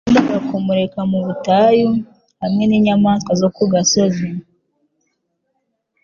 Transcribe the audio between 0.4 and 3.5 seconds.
kumureka mu butayu hamwe n'inyamaswa zo